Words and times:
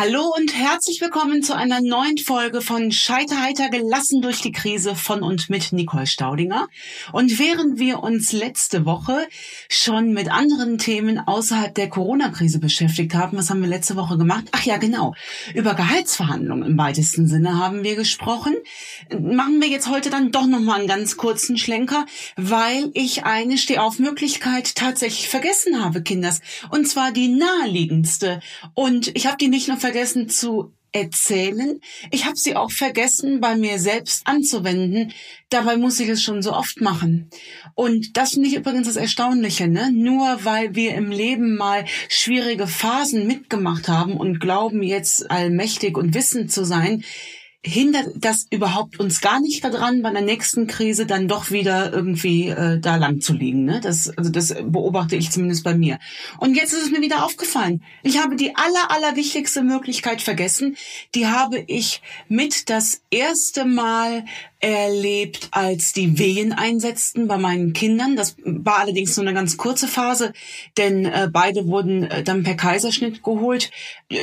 Hallo 0.00 0.32
und 0.36 0.54
herzlich 0.54 1.00
willkommen 1.00 1.42
zu 1.42 1.56
einer 1.56 1.80
neuen 1.80 2.18
Folge 2.18 2.60
von 2.60 2.92
Scheiterheiter 2.92 3.68
gelassen 3.68 4.22
durch 4.22 4.40
die 4.40 4.52
Krise 4.52 4.94
von 4.94 5.24
und 5.24 5.50
mit 5.50 5.72
Nicole 5.72 6.06
Staudinger. 6.06 6.68
Und 7.10 7.36
während 7.40 7.80
wir 7.80 8.04
uns 8.04 8.30
letzte 8.30 8.84
Woche 8.84 9.26
schon 9.68 10.12
mit 10.12 10.30
anderen 10.30 10.78
Themen 10.78 11.18
außerhalb 11.18 11.74
der 11.74 11.88
Corona-Krise 11.88 12.60
beschäftigt 12.60 13.12
haben, 13.14 13.38
was 13.38 13.50
haben 13.50 13.60
wir 13.60 13.66
letzte 13.66 13.96
Woche 13.96 14.16
gemacht? 14.16 14.44
Ach 14.52 14.62
ja, 14.62 14.76
genau. 14.76 15.16
Über 15.52 15.74
Gehaltsverhandlungen 15.74 16.64
im 16.70 16.78
weitesten 16.78 17.26
Sinne 17.26 17.58
haben 17.58 17.82
wir 17.82 17.96
gesprochen. 17.96 18.54
Machen 19.10 19.60
wir 19.60 19.66
jetzt 19.66 19.90
heute 19.90 20.10
dann 20.10 20.30
doch 20.30 20.46
nochmal 20.46 20.78
einen 20.78 20.86
ganz 20.86 21.16
kurzen 21.16 21.58
Schlenker, 21.58 22.06
weil 22.36 22.92
ich 22.94 23.24
eine 23.24 23.58
Stehaufmöglichkeit 23.58 24.76
tatsächlich 24.76 25.28
vergessen 25.28 25.84
habe, 25.84 26.04
Kinders. 26.04 26.40
Und 26.70 26.86
zwar 26.86 27.10
die 27.10 27.26
naheliegendste. 27.26 28.38
Und 28.74 29.10
ich 29.16 29.26
habe 29.26 29.38
die 29.38 29.48
nicht 29.48 29.66
nur 29.66 29.76
vergessen 29.88 30.28
zu 30.28 30.74
erzählen. 30.92 31.80
Ich 32.10 32.26
habe 32.26 32.36
sie 32.36 32.56
auch 32.56 32.70
vergessen, 32.70 33.40
bei 33.40 33.56
mir 33.56 33.78
selbst 33.78 34.26
anzuwenden. 34.26 35.12
Dabei 35.48 35.78
muss 35.78 35.98
ich 35.98 36.10
es 36.10 36.22
schon 36.22 36.42
so 36.42 36.52
oft 36.52 36.82
machen. 36.82 37.30
Und 37.74 38.18
das 38.18 38.32
finde 38.32 38.48
ich 38.48 38.56
übrigens 38.56 38.86
das 38.86 38.96
Erstaunliche. 38.96 39.66
Ne? 39.66 39.90
Nur 39.92 40.44
weil 40.44 40.74
wir 40.74 40.94
im 40.94 41.10
Leben 41.10 41.56
mal 41.56 41.86
schwierige 42.10 42.66
Phasen 42.66 43.26
mitgemacht 43.26 43.88
haben 43.88 44.14
und 44.14 44.40
glauben 44.40 44.82
jetzt 44.82 45.30
allmächtig 45.30 45.96
und 45.96 46.14
wissend 46.14 46.52
zu 46.52 46.64
sein, 46.64 47.02
hindert 47.64 48.12
das 48.16 48.46
überhaupt 48.50 49.00
uns 49.00 49.20
gar 49.20 49.40
nicht 49.40 49.64
daran, 49.64 50.02
bei 50.02 50.10
der 50.10 50.22
nächsten 50.22 50.68
Krise 50.68 51.06
dann 51.06 51.26
doch 51.26 51.50
wieder 51.50 51.92
irgendwie 51.92 52.48
äh, 52.48 52.78
da 52.78 52.96
lang 52.96 53.20
zu 53.20 53.32
liegen. 53.32 53.64
Ne? 53.64 53.80
Das, 53.82 54.16
also 54.16 54.30
das 54.30 54.54
beobachte 54.62 55.16
ich 55.16 55.30
zumindest 55.30 55.64
bei 55.64 55.74
mir. 55.74 55.98
Und 56.38 56.54
jetzt 56.54 56.72
ist 56.72 56.84
es 56.84 56.90
mir 56.90 57.00
wieder 57.00 57.24
aufgefallen. 57.24 57.82
Ich 58.04 58.22
habe 58.22 58.36
die 58.36 58.54
aller, 58.54 58.90
aller 58.90 59.16
wichtigste 59.16 59.62
Möglichkeit 59.62 60.22
vergessen. 60.22 60.76
Die 61.16 61.26
habe 61.26 61.64
ich 61.66 62.00
mit 62.28 62.70
das 62.70 63.02
erste 63.10 63.64
Mal 63.64 64.24
erlebt, 64.60 65.48
als 65.52 65.92
die 65.92 66.18
Wehen 66.18 66.52
einsetzten 66.52 67.28
bei 67.28 67.38
meinen 67.38 67.72
Kindern. 67.72 68.16
Das 68.16 68.36
war 68.44 68.80
allerdings 68.80 69.16
nur 69.16 69.24
eine 69.26 69.34
ganz 69.34 69.56
kurze 69.56 69.86
Phase, 69.86 70.32
denn 70.76 71.04
äh, 71.04 71.28
beide 71.32 71.66
wurden 71.68 72.04
äh, 72.04 72.24
dann 72.24 72.42
per 72.42 72.54
Kaiserschnitt 72.54 73.22
geholt. 73.22 73.70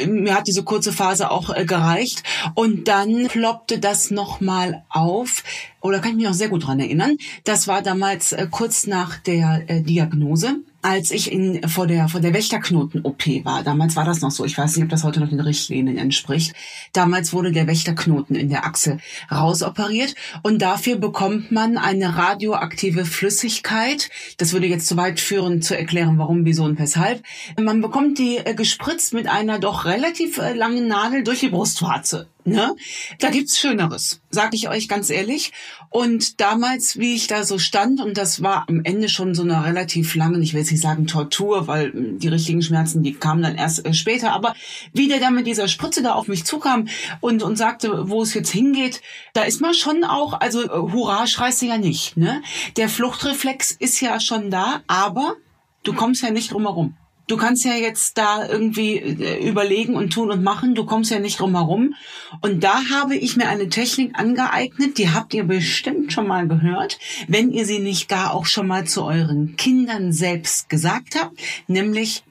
Mir 0.07 0.35
hat 0.35 0.47
diese 0.47 0.63
kurze 0.63 0.91
Phase 0.91 1.31
auch 1.31 1.55
äh, 1.55 1.65
gereicht. 1.65 2.23
Und 2.53 2.87
dann 2.87 3.27
ploppte 3.27 3.79
das 3.79 4.11
nochmal 4.11 4.83
auf. 4.89 5.43
Oder 5.81 5.99
kann 5.99 6.11
ich 6.11 6.17
mich 6.17 6.25
noch 6.25 6.33
sehr 6.33 6.49
gut 6.49 6.67
dran 6.67 6.79
erinnern. 6.79 7.17
Das 7.43 7.67
war 7.67 7.81
damals 7.81 8.33
äh, 8.33 8.47
kurz 8.49 8.87
nach 8.87 9.17
der 9.19 9.63
äh, 9.67 9.81
Diagnose 9.81 10.57
als 10.85 11.09
ich 11.09 11.31
in, 11.31 11.67
vor 11.67 11.87
der, 11.87 12.07
vor 12.09 12.21
der 12.21 12.35
Wächterknoten-OP 12.35 13.43
war. 13.43 13.63
Damals 13.63 13.95
war 13.95 14.05
das 14.05 14.21
noch 14.21 14.29
so. 14.29 14.45
Ich 14.45 14.55
weiß 14.55 14.75
nicht, 14.75 14.83
ob 14.83 14.91
das 14.91 15.03
heute 15.03 15.19
noch 15.19 15.29
den 15.29 15.39
Richtlinien 15.39 15.97
entspricht. 15.97 16.53
Damals 16.93 17.33
wurde 17.33 17.51
der 17.51 17.65
Wächterknoten 17.65 18.35
in 18.35 18.49
der 18.49 18.65
Achse 18.65 18.99
rausoperiert 19.31 20.13
und 20.43 20.61
dafür 20.61 20.97
bekommt 20.97 21.51
man 21.51 21.79
eine 21.79 22.17
radioaktive 22.17 23.03
Flüssigkeit. 23.03 24.11
Das 24.37 24.53
würde 24.53 24.67
jetzt 24.67 24.85
zu 24.85 24.95
weit 24.95 25.19
führen, 25.19 25.63
zu 25.63 25.75
erklären, 25.75 26.19
warum, 26.19 26.45
wieso 26.45 26.65
und 26.65 26.77
weshalb. 26.77 27.23
Man 27.59 27.81
bekommt 27.81 28.19
die 28.19 28.37
äh, 28.37 28.53
gespritzt 28.53 29.15
mit 29.15 29.27
einer 29.27 29.57
doch 29.57 29.85
relativ 29.85 30.37
äh, 30.37 30.53
langen 30.53 30.87
Nadel 30.87 31.23
durch 31.23 31.39
die 31.39 31.49
Brustwarze. 31.49 32.27
Ne? 32.47 32.75
Da 33.17 33.31
gibt's 33.31 33.57
Schöneres, 33.57 34.21
sag 34.29 34.53
ich 34.53 34.69
euch 34.69 34.87
ganz 34.87 35.09
ehrlich. 35.09 35.51
Und 35.89 36.39
damals, 36.39 36.99
wie 36.99 37.15
ich 37.15 37.25
da 37.25 37.43
so 37.43 37.57
stand, 37.57 37.99
und 38.01 38.17
das 38.17 38.43
war 38.43 38.65
am 38.69 38.81
Ende 38.83 39.09
schon 39.09 39.33
so 39.33 39.41
eine 39.41 39.65
relativ 39.65 40.13
lange, 40.13 40.37
ich 40.39 40.53
will 40.53 40.59
jetzt 40.59 40.69
nicht 40.69 40.83
sagen 40.83 41.07
Tortur, 41.07 41.65
weil 41.65 41.91
hm, 41.91 42.19
die 42.19 42.27
richtigen 42.27 42.61
Schmerzen, 42.61 43.01
die 43.01 43.15
kamen 43.15 43.41
dann 43.41 43.55
erst 43.55 43.83
äh, 43.83 43.95
später, 43.95 44.31
aber 44.33 44.53
wie 44.93 45.07
der 45.07 45.19
da 45.19 45.31
mit 45.31 45.47
dieser 45.47 45.67
Spritze 45.67 46.03
da 46.03 46.13
auf 46.13 46.27
mich 46.27 46.45
zukam 46.45 46.87
und, 47.19 47.41
und 47.41 47.55
sagte, 47.55 48.09
wo 48.09 48.21
es 48.21 48.35
jetzt 48.35 48.51
hingeht, 48.51 49.01
da 49.33 49.41
ist 49.41 49.59
man 49.59 49.73
schon 49.73 50.03
auch, 50.03 50.39
also 50.39 50.63
äh, 50.65 50.67
Hurra 50.69 51.25
schreist 51.25 51.63
du 51.63 51.65
ja 51.65 51.79
nicht. 51.79 52.15
Ne? 52.15 52.43
Der 52.77 52.89
Fluchtreflex 52.89 53.71
ist 53.71 53.99
ja 54.01 54.19
schon 54.19 54.51
da, 54.51 54.83
aber 54.85 55.35
du 55.81 55.93
kommst 55.93 56.21
ja 56.21 56.29
nicht 56.29 56.51
drum 56.51 56.63
herum. 56.63 56.95
Du 57.27 57.37
kannst 57.37 57.65
ja 57.65 57.73
jetzt 57.73 58.17
da 58.17 58.47
irgendwie 58.47 58.97
äh, 58.97 59.47
überlegen 59.47 59.95
und 59.95 60.13
tun 60.13 60.31
und 60.31 60.43
machen. 60.43 60.75
Du 60.75 60.85
kommst 60.85 61.11
ja 61.11 61.19
nicht 61.19 61.39
drum 61.39 61.55
herum. 61.55 61.95
Und 62.41 62.63
da 62.63 62.81
habe 62.91 63.15
ich 63.15 63.35
mir 63.35 63.47
eine 63.47 63.69
Technik 63.69 64.17
angeeignet, 64.17 64.97
die 64.97 65.09
habt 65.09 65.33
ihr 65.33 65.43
bestimmt 65.43 66.13
schon 66.13 66.27
mal 66.27 66.47
gehört, 66.47 66.99
wenn 67.27 67.51
ihr 67.51 67.65
sie 67.65 67.79
nicht 67.79 68.09
gar 68.09 68.33
auch 68.33 68.45
schon 68.45 68.67
mal 68.67 68.85
zu 68.85 69.03
euren 69.03 69.55
Kindern 69.55 70.13
selbst 70.13 70.69
gesagt 70.69 71.15
habt, 71.15 71.39
nämlich 71.67 72.23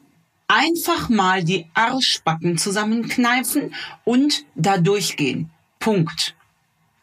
einfach 0.46 1.08
mal 1.08 1.42
die 1.42 1.66
Arschbacken 1.74 2.58
zusammenkneifen 2.58 3.74
und 4.04 4.44
da 4.54 4.78
durchgehen. 4.78 5.50
Punkt 5.80 6.34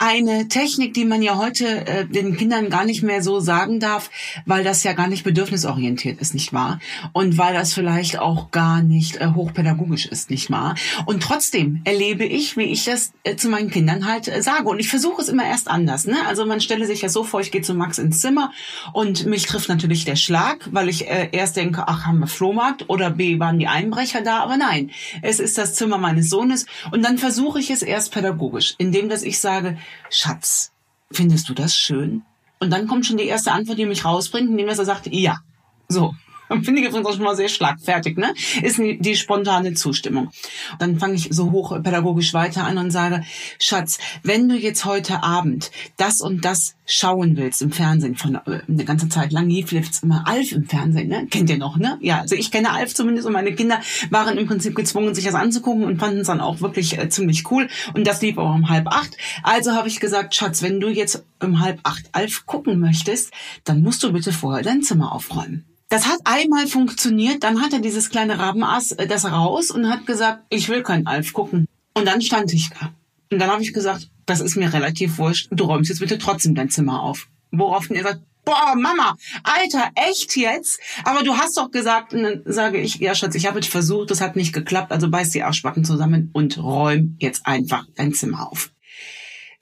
eine 0.02 0.48
Technik, 0.48 0.96
die 0.96 1.06
man 1.06 1.22
ja 1.22 1.38
heute 1.38 1.86
äh, 1.86 2.06
den 2.06 2.36
Kindern 2.36 2.72
gar 2.72 2.86
nicht 2.86 3.04
mehr 3.04 3.22
so 3.22 3.40
sagen 3.40 3.80
darf, 3.80 4.10
weil 4.48 4.64
das 4.64 4.84
ja 4.84 4.94
gar 4.94 5.08
nicht 5.08 5.24
bedürfnisorientiert 5.24 6.20
ist, 6.20 6.34
nicht 6.34 6.54
wahr? 6.54 6.80
Und 7.14 7.38
weil 7.38 7.54
das 7.54 7.76
vielleicht 7.76 8.18
auch 8.18 8.50
gar 8.50 8.82
nicht 8.82 9.18
äh, 9.18 9.28
hochpädagogisch 9.36 10.08
ist, 10.08 10.32
nicht 10.32 10.50
wahr? 10.50 10.74
Und 11.06 11.22
trotzdem 11.22 11.82
erlebe 11.84 12.26
ich, 12.26 12.58
wie 12.58 12.64
ich 12.64 12.86
das 12.86 13.14
äh, 13.24 13.36
zu 13.36 13.48
meinen 13.48 13.70
Kindern 13.70 14.08
halt 14.08 14.28
äh, 14.28 14.42
sage. 14.42 14.68
Und 14.68 14.80
ich 14.80 14.90
versuche 14.90 15.22
es 15.22 15.30
immer 15.30 15.46
erst 15.46 15.70
anders. 15.70 16.08
Ne? 16.08 16.18
Also 16.28 16.48
man 16.48 16.62
stelle 16.62 16.88
sich 16.88 17.04
ja 17.04 17.10
so 17.10 17.24
vor, 17.24 17.40
ich 17.40 17.52
gehe 17.52 17.62
zu 17.62 17.76
Max 17.76 18.00
ins 18.00 18.22
Zimmer 18.22 18.52
und 18.94 19.28
mich 19.28 19.46
trifft 19.46 19.70
natürlich 19.70 20.04
der 20.04 20.16
Schlag, 20.16 20.68
weil 20.72 20.90
ich 20.90 21.08
äh, 21.08 21.30
erst 21.32 21.58
denke, 21.58 21.84
ach, 21.88 22.08
haben 22.08 22.18
wir 22.18 22.28
Flohmarkt 22.28 22.90
oder 22.90 23.12
B, 23.12 23.40
waren 23.40 23.60
die 23.60 23.68
Einbrecher 23.68 24.22
da? 24.22 24.40
Aber 24.40 24.58
nein, 24.58 24.90
es 25.22 25.40
ist 25.40 25.60
das 25.60 25.76
Zimmer 25.76 26.00
meines 26.00 26.32
Sohnes. 26.32 26.66
Und 26.90 27.06
dann 27.06 27.20
versuche 27.20 27.60
ich 27.60 27.70
es 27.70 27.84
erst 27.84 28.12
pädagogisch, 28.12 28.74
indem 28.80 29.08
dass 29.08 29.22
ich 29.22 29.40
sage, 29.40 29.78
Schatz, 30.10 30.72
findest 31.12 31.50
du 31.50 31.54
das 31.54 31.76
schön? 31.76 32.24
Und 32.60 32.70
dann 32.70 32.88
kommt 32.88 33.06
schon 33.06 33.18
die 33.18 33.26
erste 33.26 33.52
Antwort, 33.52 33.78
die 33.78 33.86
mich 33.86 34.06
rausbringt, 34.06 34.50
indem 34.50 34.68
er 34.68 34.76
sagt, 34.76 35.08
ja. 35.08 35.40
So. 35.88 36.14
Finde 36.64 36.82
ich 36.82 36.94
auch 36.94 37.14
schon 37.14 37.24
mal 37.24 37.36
sehr 37.36 37.50
schlagfertig, 37.50 38.18
ne? 38.18 38.34
Ist 38.62 38.78
die 38.78 39.16
spontane 39.16 39.74
Zustimmung. 39.74 40.32
Dann 40.80 41.00
fange 41.00 41.16
ich 41.16 41.30
so 41.32 41.52
hoch 41.52 41.72
pädagogisch 41.82 42.34
weiter 42.34 42.66
an 42.66 42.78
und 42.78 42.92
sage, 42.92 43.24
Schatz, 43.60 44.00
wenn 44.24 44.50
du 44.50 44.56
jetzt 44.56 44.86
heute 44.86 45.24
Abend 45.24 45.72
das 45.98 46.22
und 46.22 46.44
das 46.44 46.76
schauen 46.86 47.38
willst 47.38 47.62
im 47.62 47.72
Fernsehen, 47.72 48.16
von 48.16 48.36
äh, 48.36 48.62
eine 48.68 48.86
ganze 48.86 49.08
Zeit 49.08 49.32
lang 49.32 49.50
lief 49.50 49.72
jetzt 49.72 50.04
immer 50.04 50.28
Alf 50.28 50.52
im 50.52 50.68
Fernsehen, 50.68 51.08
ne? 51.08 51.28
Kennt 51.30 51.50
ihr 51.50 51.58
noch, 51.58 51.78
ne? 51.78 51.98
Ja, 52.02 52.20
also 52.20 52.36
ich 52.36 52.52
kenne 52.52 52.72
Alf 52.72 52.94
zumindest 52.94 53.28
und 53.28 53.34
meine 53.34 53.54
Kinder 53.54 53.80
waren 54.10 54.38
im 54.38 54.48
Prinzip 54.48 54.76
gezwungen, 54.76 55.16
sich 55.16 55.26
das 55.26 55.36
anzugucken 55.36 55.86
und 55.86 56.00
fanden 56.00 56.20
es 56.20 56.28
dann 56.28 56.42
auch 56.42 56.62
wirklich 56.62 56.98
äh, 56.98 57.10
ziemlich 57.10 57.50
cool. 57.52 57.70
Und 57.94 58.06
das 58.08 58.22
lief 58.22 58.38
auch 58.38 58.54
um 58.54 58.70
halb 58.70 58.88
acht. 58.88 59.16
Also 59.44 59.72
habe 59.72 59.88
ich 59.88 60.00
gesagt, 60.00 60.36
Schatz, 60.36 60.62
wenn 60.62 60.80
du 60.80 60.90
jetzt 60.90 61.24
um 61.40 61.62
halb 61.62 61.80
acht 61.84 62.10
Alf 62.12 62.46
gucken 62.46 62.80
möchtest, 62.80 63.32
dann 63.64 63.82
musst 63.82 64.04
du 64.04 64.12
bitte 64.12 64.34
vorher 64.34 64.64
dein 64.64 64.82
Zimmer 64.82 65.14
aufräumen. 65.14 65.71
Das 65.92 66.08
hat 66.08 66.20
einmal 66.24 66.68
funktioniert, 66.68 67.44
dann 67.44 67.62
hat 67.62 67.74
er 67.74 67.80
dieses 67.80 68.10
kleine 68.10 68.40
Rabenass 68.40 68.94
äh, 68.94 69.08
das 69.08 69.30
raus 69.30 69.72
und 69.72 69.90
hat 69.90 70.06
gesagt, 70.06 70.46
ich 70.48 70.70
will 70.70 70.84
kein 70.84 71.06
Alf 71.06 71.34
gucken. 71.34 71.68
Und 71.94 72.06
dann 72.06 72.22
stand 72.22 72.54
ich 72.54 72.70
da. 72.70 72.94
Und 73.30 73.40
dann 73.40 73.52
habe 73.52 73.62
ich 73.62 73.74
gesagt, 73.74 74.10
das 74.26 74.40
ist 74.40 74.56
mir 74.56 74.72
relativ 74.72 75.18
wurscht, 75.18 75.50
du 75.52 75.66
räumst 75.66 75.90
jetzt 75.90 76.00
bitte 76.00 76.18
trotzdem 76.18 76.56
dein 76.56 76.70
Zimmer 76.70 77.04
auf. 77.04 77.28
Worauf 77.52 77.90
er 77.92 78.04
sagt, 78.04 78.22
boah, 78.46 78.74
Mama, 78.78 79.18
Alter, 79.44 79.92
echt 79.96 80.38
jetzt? 80.38 80.80
Aber 81.04 81.24
du 81.24 81.36
hast 81.36 81.58
doch 81.58 81.72
gesagt, 81.72 82.14
und 82.14 82.24
dann 82.24 82.42
sage 82.46 82.80
ich, 82.80 82.96
ja 82.96 83.14
Schatz, 83.14 83.36
ich 83.36 83.46
habe 83.46 83.60
es 83.60 83.68
versucht, 83.68 84.12
das 84.12 84.22
hat 84.22 84.38
nicht 84.38 84.54
geklappt, 84.54 84.94
also 84.94 85.10
beiß 85.10 85.32
die 85.32 85.44
Arschbacken 85.44 85.84
zusammen 85.84 86.30
und 86.32 86.58
räum 86.58 87.18
jetzt 87.20 87.46
einfach 87.46 87.86
dein 87.96 88.14
Zimmer 88.14 88.50
auf. 88.50 88.72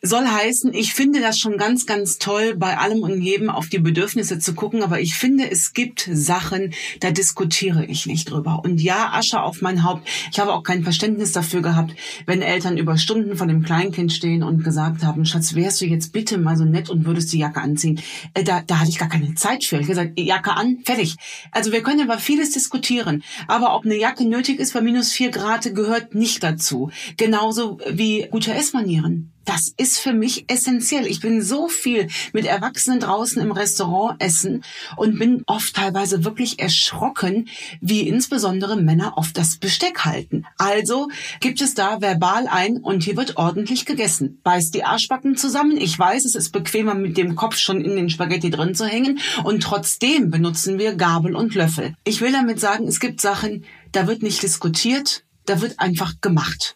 Soll 0.01 0.25
heißen, 0.25 0.73
ich 0.73 0.93
finde 0.93 1.19
das 1.19 1.37
schon 1.37 1.57
ganz, 1.57 1.85
ganz 1.85 2.19
toll, 2.19 2.55
bei 2.55 2.77
allem 2.77 3.03
und 3.03 3.21
jedem 3.21 3.49
auf 3.49 3.67
die 3.67 3.79
Bedürfnisse 3.79 4.39
zu 4.39 4.53
gucken, 4.53 4.81
aber 4.81 5.01
ich 5.01 5.15
finde, 5.15 5.51
es 5.51 5.73
gibt 5.73 6.09
Sachen, 6.09 6.73
da 7.01 7.11
diskutiere 7.11 7.83
ich 7.83 8.05
nicht 8.05 8.31
drüber. 8.31 8.61
Und 8.63 8.79
ja, 8.79 9.11
Asche 9.11 9.41
auf 9.41 9.61
mein 9.61 9.83
Haupt. 9.83 10.07
Ich 10.31 10.39
habe 10.39 10.53
auch 10.53 10.63
kein 10.63 10.83
Verständnis 10.83 11.33
dafür 11.33 11.61
gehabt, 11.61 11.95
wenn 12.25 12.41
Eltern 12.41 12.77
über 12.77 12.97
Stunden 12.97 13.35
vor 13.35 13.45
dem 13.45 13.61
Kleinkind 13.61 14.13
stehen 14.13 14.41
und 14.41 14.63
gesagt 14.63 15.03
haben, 15.03 15.25
Schatz, 15.25 15.53
wärst 15.53 15.81
du 15.81 15.85
jetzt 15.85 16.13
bitte 16.13 16.37
mal 16.37 16.55
so 16.55 16.63
nett 16.63 16.89
und 16.89 17.05
würdest 17.05 17.33
die 17.33 17.39
Jacke 17.39 17.59
anziehen? 17.59 17.99
Äh, 18.35 18.45
da, 18.45 18.61
da 18.61 18.79
hatte 18.79 18.91
ich 18.91 18.99
gar 18.99 19.09
keine 19.09 19.35
Zeit 19.35 19.65
für. 19.65 19.75
Ich 19.75 19.89
habe 19.89 19.95
gesagt, 20.05 20.17
Jacke 20.17 20.53
an, 20.53 20.77
fertig. 20.85 21.17
Also 21.51 21.73
wir 21.73 21.83
können 21.83 22.05
über 22.05 22.19
vieles 22.19 22.51
diskutieren, 22.51 23.21
aber 23.49 23.75
ob 23.75 23.83
eine 23.83 23.97
Jacke 23.97 24.23
nötig 24.23 24.61
ist 24.61 24.73
bei 24.73 24.79
minus 24.79 25.11
vier 25.11 25.29
Grad, 25.29 25.75
gehört 25.75 26.15
nicht 26.15 26.41
dazu. 26.41 26.89
Genauso 27.17 27.79
wie 27.91 28.29
gute 28.31 28.53
Essmanieren. 28.53 29.33
Das 29.49 29.73
ist 29.77 29.97
für 29.97 30.13
mich 30.13 30.45
essentiell. 30.47 31.07
Ich 31.07 31.21
bin 31.21 31.41
so 31.41 31.69
viel 31.69 32.07
mit 32.33 32.45
Erwachsenen 32.45 32.99
draußen 32.99 33.41
im 33.41 33.51
Restaurant 33.51 34.21
essen 34.21 34.63
und 34.95 35.17
bin 35.17 35.41
oft 35.47 35.75
teilweise 35.75 36.23
wirklich 36.23 36.59
erschrocken, 36.59 37.49
wie 37.81 38.07
insbesondere 38.07 38.79
Männer 38.79 39.13
oft 39.17 39.35
das 39.35 39.57
Besteck 39.57 40.05
halten. 40.05 40.45
Also 40.59 41.07
gibt 41.39 41.61
es 41.61 41.73
da 41.73 41.99
verbal 41.99 42.47
ein 42.47 42.77
und 42.77 43.01
hier 43.01 43.17
wird 43.17 43.37
ordentlich 43.37 43.87
gegessen. 43.87 44.39
Beißt 44.43 44.75
die 44.75 44.83
Arschbacken 44.83 45.35
zusammen. 45.35 45.77
Ich 45.77 45.97
weiß, 45.97 46.25
es 46.25 46.35
ist 46.35 46.51
bequemer 46.51 46.93
mit 46.93 47.17
dem 47.17 47.35
Kopf 47.35 47.57
schon 47.57 47.81
in 47.81 47.95
den 47.95 48.11
Spaghetti 48.11 48.51
drin 48.51 48.75
zu 48.75 48.85
hängen 48.85 49.17
und 49.43 49.63
trotzdem 49.63 50.29
benutzen 50.29 50.77
wir 50.77 50.93
Gabel 50.93 51.35
und 51.35 51.55
Löffel. 51.55 51.95
Ich 52.03 52.21
will 52.21 52.31
damit 52.31 52.59
sagen, 52.59 52.87
es 52.87 52.99
gibt 52.99 53.19
Sachen, 53.19 53.65
da 53.93 54.05
wird 54.05 54.21
nicht 54.21 54.43
diskutiert, 54.43 55.23
da 55.47 55.59
wird 55.59 55.79
einfach 55.79 56.21
gemacht. 56.21 56.75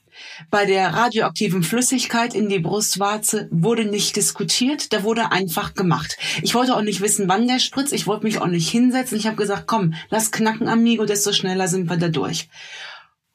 Bei 0.50 0.66
der 0.66 0.94
radioaktiven 0.94 1.64
Flüssigkeit 1.64 2.34
in 2.34 2.50
die 2.50 2.60
Brustwarze 2.60 3.48
wurde 3.52 3.86
nicht 3.86 4.16
diskutiert, 4.16 4.94
da 4.94 5.04
wurde 5.04 5.32
einfach 5.32 5.74
gemacht. 5.74 6.18
Ich 6.42 6.56
wollte 6.56 6.76
auch 6.76 6.82
nicht 6.82 7.02
wissen, 7.02 7.28
wann 7.28 7.48
der 7.48 7.60
spritzt, 7.60 7.94
ich 7.94 8.08
wollte 8.08 8.26
mich 8.26 8.40
auch 8.40 8.48
nicht 8.48 8.70
hinsetzen. 8.70 9.18
Ich 9.18 9.28
habe 9.28 9.36
gesagt, 9.36 9.68
komm, 9.68 9.94
lass 10.10 10.32
knacken, 10.32 10.68
Amigo, 10.68 11.06
desto 11.06 11.34
schneller 11.34 11.68
sind 11.68 11.90
wir 11.90 11.98
da 11.98 12.10
durch. 12.10 12.50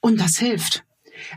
Und 0.01 0.21
das 0.21 0.39
hilft. 0.39 0.85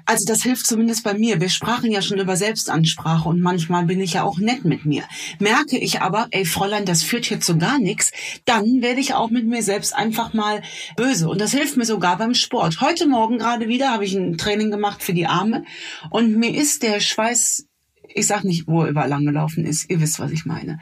Also 0.05 0.25
das 0.25 0.43
hilft 0.43 0.65
zumindest 0.65 1.03
bei 1.03 1.13
mir. 1.13 1.39
Wir 1.41 1.49
sprachen 1.49 1.91
ja 1.91 2.01
schon 2.01 2.19
über 2.19 2.35
Selbstansprache 2.35 3.27
und 3.27 3.41
manchmal 3.41 3.85
bin 3.85 3.99
ich 3.99 4.13
ja 4.13 4.23
auch 4.23 4.39
nett 4.39 4.65
mit 4.65 4.85
mir. 4.85 5.03
Merke 5.39 5.77
ich 5.77 6.01
aber, 6.01 6.27
ey 6.31 6.45
Fräulein, 6.45 6.85
das 6.85 7.03
führt 7.03 7.25
hier 7.25 7.39
zu 7.39 7.57
gar 7.57 7.79
nichts, 7.79 8.11
dann 8.45 8.81
werde 8.81 8.99
ich 8.99 9.13
auch 9.13 9.29
mit 9.29 9.45
mir 9.45 9.63
selbst 9.63 9.95
einfach 9.95 10.33
mal 10.33 10.61
böse. 10.95 11.29
Und 11.29 11.41
das 11.41 11.51
hilft 11.51 11.77
mir 11.77 11.85
sogar 11.85 12.17
beim 12.17 12.33
Sport. 12.33 12.81
Heute 12.81 13.07
Morgen 13.07 13.37
gerade 13.37 13.67
wieder 13.67 13.91
habe 13.91 14.05
ich 14.05 14.13
ein 14.15 14.37
Training 14.37 14.71
gemacht 14.71 15.03
für 15.03 15.13
die 15.13 15.27
Arme 15.27 15.65
und 16.09 16.37
mir 16.37 16.53
ist 16.55 16.83
der 16.83 16.99
Schweiß 16.99 17.67
ich 18.13 18.27
sag 18.27 18.43
nicht, 18.43 18.67
wo 18.67 18.81
er 18.83 18.89
überall 18.89 19.09
lang 19.09 19.25
gelaufen 19.25 19.65
ist. 19.65 19.89
Ihr 19.89 20.01
wisst, 20.01 20.19
was 20.19 20.31
ich 20.31 20.45
meine. 20.45 20.79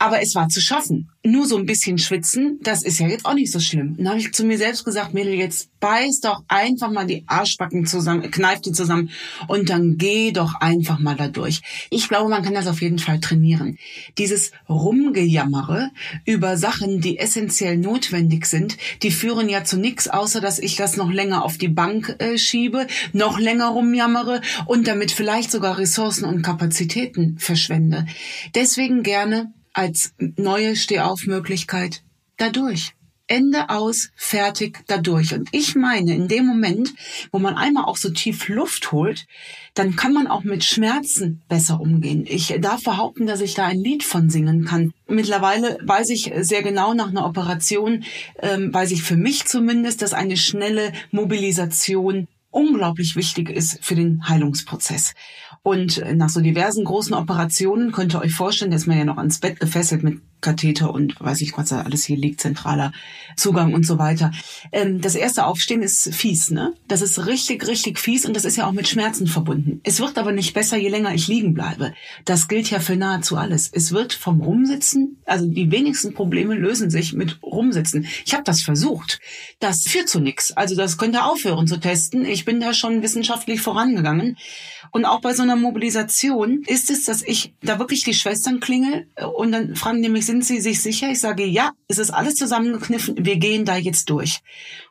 Aber 0.00 0.22
es 0.22 0.34
war 0.34 0.48
zu 0.48 0.62
schaffen. 0.62 1.10
Nur 1.22 1.46
so 1.46 1.58
ein 1.58 1.66
bisschen 1.66 1.98
schwitzen, 1.98 2.58
das 2.62 2.82
ist 2.82 2.98
ja 2.98 3.06
jetzt 3.06 3.26
auch 3.26 3.34
nicht 3.34 3.52
so 3.52 3.60
schlimm. 3.60 3.96
Dann 3.98 4.08
habe 4.08 4.18
ich 4.18 4.32
zu 4.32 4.44
mir 4.44 4.56
selbst 4.56 4.86
gesagt, 4.86 5.12
Mädel, 5.12 5.34
jetzt 5.34 5.68
beiß 5.78 6.20
doch 6.20 6.42
einfach 6.48 6.90
mal 6.90 7.06
die 7.06 7.24
Arschbacken 7.26 7.84
zusammen, 7.84 8.30
kneif 8.30 8.62
die 8.62 8.72
zusammen 8.72 9.10
und 9.46 9.68
dann 9.68 9.98
geh 9.98 10.32
doch 10.32 10.54
einfach 10.54 10.98
mal 10.98 11.16
da 11.16 11.28
durch. 11.28 11.60
Ich 11.90 12.08
glaube, 12.08 12.30
man 12.30 12.42
kann 12.42 12.54
das 12.54 12.66
auf 12.66 12.80
jeden 12.80 12.98
Fall 12.98 13.20
trainieren. 13.20 13.76
Dieses 14.16 14.52
Rumgejammere 14.70 15.90
über 16.24 16.56
Sachen, 16.56 17.02
die 17.02 17.18
essentiell 17.18 17.76
notwendig 17.76 18.46
sind, 18.46 18.78
die 19.02 19.10
führen 19.10 19.50
ja 19.50 19.64
zu 19.64 19.76
nichts, 19.76 20.08
außer 20.08 20.40
dass 20.40 20.58
ich 20.58 20.76
das 20.76 20.96
noch 20.96 21.12
länger 21.12 21.44
auf 21.44 21.58
die 21.58 21.68
Bank 21.68 22.16
äh, 22.20 22.38
schiebe, 22.38 22.86
noch 23.12 23.38
länger 23.38 23.68
rumjammere 23.68 24.40
und 24.64 24.86
damit 24.86 25.12
vielleicht 25.12 25.50
sogar 25.50 25.76
Ressourcen 25.76 26.24
und 26.24 26.40
Kapazitäten 26.40 27.36
verschwende. 27.38 28.06
Deswegen 28.54 29.02
gerne 29.02 29.52
als 29.72 30.14
neue 30.18 30.76
Stehaufmöglichkeit 30.76 32.02
dadurch. 32.36 32.94
Ende 33.30 33.70
aus, 33.70 34.10
fertig, 34.16 34.82
dadurch. 34.88 35.34
Und 35.34 35.50
ich 35.52 35.76
meine, 35.76 36.16
in 36.16 36.26
dem 36.26 36.46
Moment, 36.46 36.92
wo 37.30 37.38
man 37.38 37.56
einmal 37.56 37.84
auch 37.84 37.96
so 37.96 38.10
tief 38.10 38.48
Luft 38.48 38.90
holt, 38.90 39.28
dann 39.74 39.94
kann 39.94 40.12
man 40.12 40.26
auch 40.26 40.42
mit 40.42 40.64
Schmerzen 40.64 41.40
besser 41.48 41.80
umgehen. 41.80 42.26
Ich 42.28 42.52
darf 42.58 42.82
behaupten, 42.82 43.28
dass 43.28 43.40
ich 43.40 43.54
da 43.54 43.66
ein 43.66 43.78
Lied 43.78 44.02
von 44.02 44.30
singen 44.30 44.64
kann. 44.64 44.92
Mittlerweile 45.06 45.78
weiß 45.80 46.10
ich 46.10 46.32
sehr 46.40 46.64
genau 46.64 46.92
nach 46.92 47.10
einer 47.10 47.24
Operation, 47.24 48.02
ähm, 48.42 48.74
weiß 48.74 48.90
ich 48.90 49.04
für 49.04 49.16
mich 49.16 49.44
zumindest, 49.44 50.02
dass 50.02 50.12
eine 50.12 50.36
schnelle 50.36 50.92
Mobilisation 51.12 52.26
unglaublich 52.50 53.14
wichtig 53.14 53.48
ist 53.48 53.78
für 53.80 53.94
den 53.94 54.28
Heilungsprozess. 54.28 55.14
Und 55.62 56.02
nach 56.14 56.30
so 56.30 56.40
diversen 56.40 56.84
großen 56.84 57.14
Operationen 57.14 57.92
könnt 57.92 58.14
ihr 58.14 58.20
euch 58.20 58.34
vorstellen, 58.34 58.70
dass 58.70 58.86
man 58.86 58.98
ja 58.98 59.04
noch 59.04 59.18
ans 59.18 59.40
Bett 59.40 59.60
gefesselt 59.60 60.02
mit 60.02 60.20
Katheter 60.40 60.92
und 60.92 61.20
weiß 61.20 61.40
ich, 61.42 61.56
was 61.56 61.68
da 61.70 61.82
alles 61.82 62.04
hier 62.04 62.16
liegt, 62.16 62.40
zentraler 62.40 62.92
Zugang 63.36 63.74
und 63.74 63.86
so 63.86 63.98
weiter. 63.98 64.32
Ähm, 64.72 65.00
das 65.00 65.14
erste 65.14 65.46
Aufstehen 65.46 65.82
ist 65.82 66.14
fies, 66.14 66.50
ne? 66.50 66.74
Das 66.88 67.02
ist 67.02 67.26
richtig, 67.26 67.66
richtig 67.66 67.98
fies 67.98 68.26
und 68.26 68.34
das 68.34 68.44
ist 68.44 68.56
ja 68.56 68.66
auch 68.66 68.72
mit 68.72 68.88
Schmerzen 68.88 69.26
verbunden. 69.26 69.80
Es 69.84 70.00
wird 70.00 70.18
aber 70.18 70.32
nicht 70.32 70.54
besser, 70.54 70.76
je 70.76 70.88
länger 70.88 71.14
ich 71.14 71.28
liegen 71.28 71.54
bleibe. 71.54 71.92
Das 72.24 72.48
gilt 72.48 72.70
ja 72.70 72.80
für 72.80 72.96
nahezu 72.96 73.36
alles. 73.36 73.70
Es 73.72 73.92
wird 73.92 74.12
vom 74.12 74.40
Rumsitzen, 74.40 75.18
also 75.24 75.46
die 75.46 75.70
wenigsten 75.70 76.14
Probleme 76.14 76.54
lösen 76.54 76.90
sich 76.90 77.12
mit 77.12 77.42
Rumsitzen. 77.42 78.06
Ich 78.24 78.32
habe 78.32 78.44
das 78.44 78.62
versucht. 78.62 79.20
Das 79.58 79.82
führt 79.82 80.08
zu 80.08 80.20
nichts. 80.20 80.52
Also 80.52 80.76
das 80.76 80.98
könnt 80.98 81.14
ihr 81.14 81.26
aufhören 81.26 81.66
zu 81.66 81.78
testen. 81.78 82.24
Ich 82.24 82.44
bin 82.44 82.60
da 82.60 82.72
schon 82.74 83.02
wissenschaftlich 83.02 83.60
vorangegangen. 83.60 84.36
Und 84.92 85.04
auch 85.04 85.20
bei 85.20 85.34
so 85.34 85.42
einer 85.42 85.56
Mobilisation 85.56 86.62
ist 86.66 86.90
es, 86.90 87.04
dass 87.04 87.22
ich 87.22 87.54
da 87.62 87.78
wirklich 87.78 88.02
die 88.02 88.14
Schwestern 88.14 88.60
klingel 88.60 89.06
und 89.36 89.52
dann 89.52 89.76
fragen 89.76 90.02
die 90.02 90.08
mich, 90.08 90.26
sind 90.30 90.44
Sie 90.44 90.60
sich 90.60 90.80
sicher? 90.80 91.10
Ich 91.10 91.18
sage, 91.18 91.44
ja, 91.44 91.72
es 91.88 91.98
ist 91.98 92.12
alles 92.12 92.36
zusammengekniffen, 92.36 93.24
wir 93.24 93.36
gehen 93.36 93.64
da 93.64 93.74
jetzt 93.76 94.08
durch. 94.10 94.38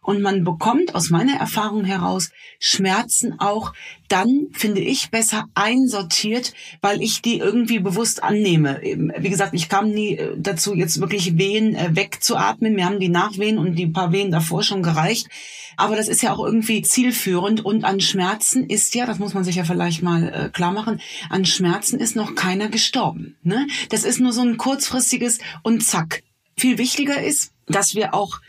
Und 0.02 0.22
man 0.22 0.44
bekommt 0.44 0.96
aus 0.96 1.10
meiner 1.12 1.38
Erfahrung 1.38 1.86
heraus 1.86 2.32
Schmerzen 2.60 3.40
auch 3.40 3.72
dann, 4.10 4.48
finde 4.52 4.82
ich, 4.82 5.12
besser 5.12 5.46
einsortiert, 5.54 6.54
weil 6.82 7.02
ich 7.02 7.22
die 7.22 7.38
irgendwie 7.38 7.80
bewusst 7.80 8.22
annehme. 8.22 8.82
Wie 8.82 9.30
gesagt, 9.30 9.54
ich 9.54 9.70
kam 9.70 9.92
nie 9.92 10.18
äh, 10.18 10.36
dazu, 10.38 10.74
jetzt 10.74 11.00
wirklich 11.00 11.38
Wehen 11.38 11.74
äh, 11.76 11.96
wegzuatmen. 11.96 12.74
Mir 12.74 12.86
haben 12.86 13.00
die 13.00 13.08
Nachwehen 13.08 13.58
und 13.58 13.76
die 13.76 13.88
paar 13.88 14.12
Wehen 14.12 14.32
davor 14.32 14.64
schon 14.64 14.84
gereicht. 14.84 15.28
Aber 15.78 15.96
das 15.96 16.10
ist 16.10 16.22
ja 16.22 16.34
auch 16.34 16.44
irgendwie 16.44 16.82
zielführend 16.82 17.64
und 17.64 17.86
an 17.86 18.02
Schmerzen 18.02 18.66
ist 18.66 18.96
ja, 18.96 19.06
das 19.06 19.18
muss 19.18 19.34
man 19.34 19.46
sich 19.46 19.56
ja 19.56 19.64
vielleicht 19.64 20.04
mal 20.04 20.28
äh, 20.28 20.50
klar 20.50 20.74
machen, 20.74 21.00
an 21.30 21.46
Schmerzen 21.46 22.02
ist 22.02 22.18
noch 22.18 22.36
keiner 22.36 22.68
gestorben. 22.68 23.38
Ne? 23.44 23.66
Das 23.88 24.04
ist 24.04 24.20
nur 24.20 24.34
so 24.34 24.42
ein 24.42 24.58
kurzfristiges 24.58 25.29
und 25.64 25.84
zack. 25.86 26.24
Viel 26.58 26.78
wichtiger 26.78 27.22
ist, 27.22 27.54
dass 27.68 27.94
wir 27.94 28.14
auch 28.14 28.40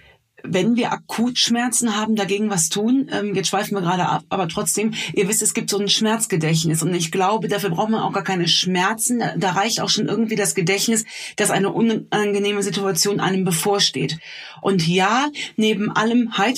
wenn 0.42 0.76
wir 0.76 0.92
akut 0.92 1.38
Schmerzen 1.38 1.96
haben, 1.96 2.16
dagegen 2.16 2.50
was 2.50 2.68
tun. 2.68 3.10
Ähm, 3.12 3.34
jetzt 3.34 3.48
schweifen 3.48 3.74
wir 3.74 3.82
gerade 3.82 4.06
ab, 4.06 4.24
aber 4.28 4.48
trotzdem, 4.48 4.94
ihr 5.14 5.28
wisst, 5.28 5.42
es 5.42 5.54
gibt 5.54 5.70
so 5.70 5.78
ein 5.78 5.88
Schmerzgedächtnis 5.88 6.82
und 6.82 6.94
ich 6.94 7.10
glaube, 7.10 7.48
dafür 7.48 7.70
braucht 7.70 7.90
man 7.90 8.02
auch 8.02 8.12
gar 8.12 8.24
keine 8.24 8.48
Schmerzen. 8.48 9.22
Da 9.36 9.52
reicht 9.52 9.80
auch 9.80 9.88
schon 9.88 10.06
irgendwie 10.06 10.36
das 10.36 10.54
Gedächtnis, 10.54 11.04
dass 11.36 11.50
eine 11.50 11.70
unangenehme 11.70 12.62
Situation 12.62 13.20
einem 13.20 13.44
bevorsteht. 13.44 14.18
Und 14.60 14.86
ja, 14.86 15.28
neben 15.56 15.90
allem 15.90 16.36
hi, 16.36 16.52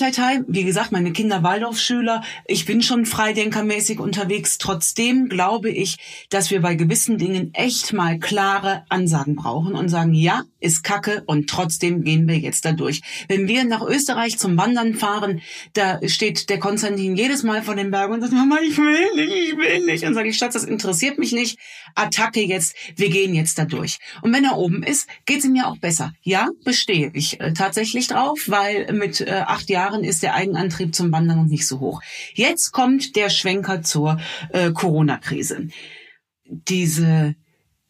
wie 0.48 0.64
gesagt, 0.64 0.92
meine 0.92 1.12
Kinder 1.12 1.42
Waldorfschüler, 1.42 2.22
ich 2.46 2.66
bin 2.66 2.82
schon 2.82 3.06
freidenkermäßig 3.06 4.00
unterwegs. 4.00 4.58
Trotzdem 4.58 5.28
glaube 5.28 5.70
ich, 5.70 5.96
dass 6.30 6.50
wir 6.50 6.60
bei 6.60 6.74
gewissen 6.74 7.18
Dingen 7.18 7.54
echt 7.54 7.92
mal 7.92 8.18
klare 8.18 8.84
Ansagen 8.88 9.36
brauchen 9.36 9.74
und 9.74 9.88
sagen, 9.88 10.14
ja, 10.14 10.42
ist 10.62 10.82
Kacke 10.82 11.22
und 11.26 11.48
trotzdem 11.48 12.04
gehen 12.04 12.28
wir 12.28 12.38
jetzt 12.38 12.64
da 12.64 12.72
durch. 12.72 13.00
Wenn 13.28 13.48
wir 13.48 13.64
nach 13.64 13.82
Österreich 13.82 14.38
zum 14.38 14.56
Wandern 14.56 14.94
fahren, 14.94 15.42
da 15.74 16.00
steht 16.06 16.48
der 16.48 16.58
Konstantin 16.58 17.16
jedes 17.16 17.42
Mal 17.42 17.62
vor 17.62 17.74
dem 17.74 17.90
Berg 17.90 18.10
und 18.10 18.20
sagt, 18.20 18.32
Mama, 18.32 18.58
ich 18.62 18.76
will 18.76 19.14
nicht, 19.16 19.52
ich 19.52 19.56
will 19.56 19.84
nicht. 19.84 20.04
Und 20.04 20.14
sage 20.14 20.28
ich, 20.28 20.38
Schatz, 20.38 20.54
das 20.54 20.64
interessiert 20.64 21.18
mich 21.18 21.32
nicht. 21.32 21.58
Attacke 21.94 22.40
jetzt, 22.40 22.74
wir 22.96 23.10
gehen 23.10 23.34
jetzt 23.34 23.58
da 23.58 23.64
durch. 23.64 23.98
Und 24.22 24.32
wenn 24.32 24.44
er 24.44 24.56
oben 24.56 24.82
ist, 24.82 25.08
geht's 25.26 25.44
ihm 25.44 25.54
ja 25.54 25.66
auch 25.66 25.78
besser. 25.78 26.12
Ja, 26.22 26.48
bestehe 26.64 27.10
ich 27.14 27.40
äh, 27.40 27.52
tatsächlich 27.52 28.08
drauf, 28.08 28.40
weil 28.46 28.92
mit 28.92 29.20
äh, 29.20 29.42
acht 29.46 29.68
Jahren 29.68 30.04
ist 30.04 30.22
der 30.22 30.34
Eigenantrieb 30.34 30.94
zum 30.94 31.12
Wandern 31.12 31.38
noch 31.38 31.46
nicht 31.46 31.66
so 31.66 31.80
hoch. 31.80 32.00
Jetzt 32.34 32.72
kommt 32.72 33.16
der 33.16 33.30
Schwenker 33.30 33.82
zur 33.82 34.20
äh, 34.50 34.70
Corona-Krise. 34.72 35.68
Diese 36.44 37.34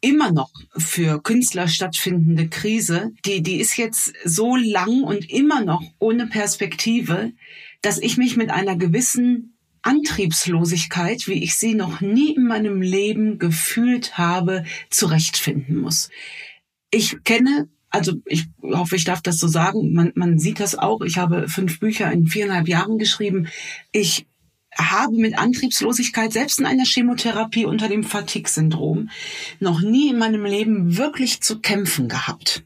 immer 0.03 0.33
noch 0.33 0.51
für 0.77 1.23
Künstler 1.23 1.69
stattfindende 1.69 2.49
Krise, 2.49 3.13
die, 3.25 3.43
die 3.43 3.57
ist 3.57 3.79
jetzt 3.79 4.13
so 4.25 4.57
lang 4.57 5.03
und 5.03 5.31
immer 5.31 5.65
noch 5.65 5.83
ohne 5.99 6.27
Perspektive, 6.27 7.33
dass 7.81 7.99
ich 7.99 8.19
mich 8.19 8.37
mit 8.37 8.51
einer 8.51 8.77
gewissen 8.77 9.57
Antriebslosigkeit, 9.81 11.27
wie 11.27 11.43
ich 11.43 11.55
sie 11.55 11.75
noch 11.75 12.01
nie 12.01 12.35
in 12.35 12.47
meinem 12.47 12.83
Leben 12.83 13.39
gefühlt 13.39 14.19
habe, 14.19 14.65
zurechtfinden 14.91 15.81
muss. 15.81 16.11
Ich 16.91 17.25
kenne 17.25 17.69
also 17.93 18.15
ich 18.25 18.47
hoffe, 18.63 18.97
ich 18.97 19.05
darf 19.05 19.21
das 19.21 19.39
so 19.39 19.47
sagen, 19.47 19.93
man, 19.93 20.13
man 20.15 20.39
sieht 20.39 20.61
das 20.61 20.77
auch. 20.79 21.03
Ich 21.03 21.19
habe 21.19 21.47
fünf 21.47 21.79
Bücher 21.79 22.11
in 22.11 22.27
viereinhalb 22.27 22.67
Jahren 22.67 22.97
geschrieben. 22.97 23.49
Ich 23.93 24.27
habe 24.77 25.17
mit 25.17 25.39
Antriebslosigkeit 25.39 26.33
selbst 26.33 26.59
in 26.59 26.67
einer 26.67 26.85
Chemotherapie 26.85 27.67
unter 27.67 27.89
dem 27.89 28.05
Fatigue-Syndrom 28.05 29.11
noch 29.61 29.81
nie 29.81 30.11
in 30.11 30.19
meinem 30.19 30.45
Leben 30.45 30.97
wirklich 30.97 31.41
zu 31.43 31.61
kämpfen 31.61 32.09
gehabt. 32.09 32.65